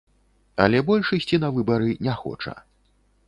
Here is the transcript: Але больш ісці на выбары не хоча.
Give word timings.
Але 0.63 0.79
больш 0.87 1.11
ісці 1.17 1.39
на 1.45 1.49
выбары 1.57 1.89
не 2.07 2.15
хоча. 2.23 2.57